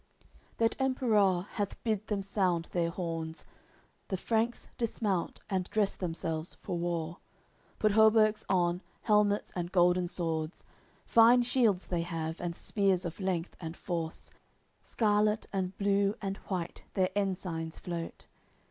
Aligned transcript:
CXXVI 0.01 0.57
That 0.57 0.81
Emperour 0.81 1.47
hath 1.51 1.83
bid 1.83 2.07
them 2.07 2.23
sound 2.23 2.69
their 2.71 2.89
horns. 2.89 3.45
The 4.07 4.17
Franks 4.17 4.67
dismount, 4.75 5.41
and 5.47 5.69
dress 5.69 5.93
themselves 5.93 6.55
for 6.55 6.75
war, 6.75 7.19
Put 7.77 7.91
hauberks 7.91 8.43
on, 8.49 8.81
helmets 9.03 9.51
and 9.55 9.71
golden 9.71 10.07
swords; 10.07 10.63
Fine 11.05 11.43
shields 11.43 11.85
they 11.85 12.01
have, 12.01 12.41
and 12.41 12.55
spears 12.55 13.05
of 13.05 13.19
length 13.19 13.55
and 13.59 13.77
force 13.77 14.31
Scarlat 14.81 15.45
and 15.53 15.77
blue 15.77 16.15
and 16.19 16.37
white 16.47 16.83
their 16.95 17.11
ensigns 17.15 17.77
float. 17.77 18.25